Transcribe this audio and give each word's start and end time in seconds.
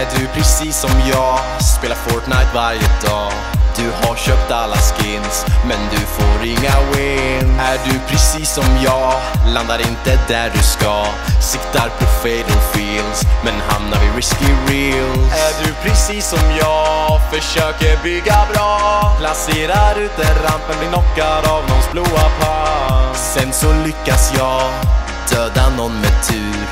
Är 0.00 0.06
du 0.18 0.26
precis 0.26 0.80
som 0.80 0.90
jag? 1.12 1.38
Spelar 1.62 1.96
Fortnite 1.96 2.50
varje 2.54 2.88
dag. 3.06 3.32
Du 3.76 3.90
har 4.02 4.16
köpt 4.16 4.50
alla 4.50 4.76
skins, 4.76 5.46
men 5.68 5.78
du 5.90 5.96
får 5.96 6.44
inga 6.44 6.76
wins. 6.92 7.60
Är 7.60 7.78
du 7.84 7.98
precis 8.08 8.54
som 8.54 8.64
jag? 8.84 9.14
Landar 9.54 9.78
inte 9.78 10.18
där 10.28 10.50
du 10.54 10.62
ska. 10.62 11.06
Siktar 11.42 11.88
på 11.98 12.04
fatal 12.04 12.60
fields, 12.72 13.22
men 13.44 13.54
hamnar 13.68 14.00
vid 14.00 14.14
risky 14.16 14.52
reels. 14.68 15.32
Är 15.32 15.64
du 15.64 15.72
precis 15.82 16.28
som 16.28 16.50
jag? 16.60 17.20
Försöker 17.32 18.02
bygga 18.02 18.46
bra. 18.54 19.16
Placerar 19.18 19.98
ut 19.98 20.18
en 20.18 20.34
rampen, 20.42 20.76
blir 20.78 20.88
knockad 20.88 21.44
av 21.50 21.62
någons 21.68 21.90
blåa 21.92 22.26
pass. 22.40 23.34
Sen 23.34 23.52
så 23.52 23.72
lyckas 23.84 24.32
jag 24.38 24.62
döda 25.30 25.68
någon 25.76 25.92
med 26.00 26.26
tur 26.28 26.66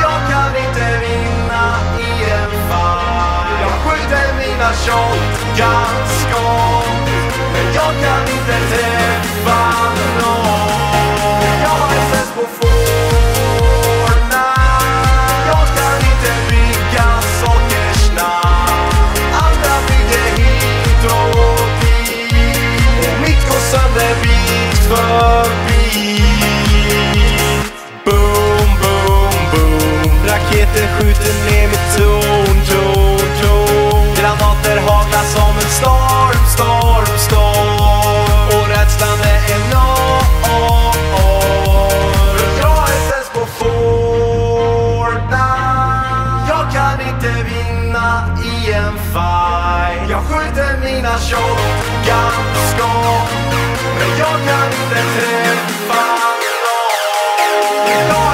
Jag 0.00 0.20
kan 0.30 0.56
inte 0.66 0.86
vinna 1.00 1.64
i 1.98 2.00
en 2.30 2.50
fight. 2.50 3.60
Jag 3.62 3.72
skjuter 3.82 4.26
mina 4.38 4.70
shotgun-skott 4.72 6.86
Men 7.52 7.66
jag 7.74 7.92
kan 8.02 8.22
inte 8.22 8.56
fight. 49.12 50.10
Jag 50.10 50.22
skjuter 50.22 50.78
mina 50.84 51.18
shotgun-skott 51.18 52.80
Men 53.98 54.18
jag 54.18 54.36
kan 54.48 54.66
inte 54.66 55.02
träffa 55.16 56.04
någon. 58.08 58.29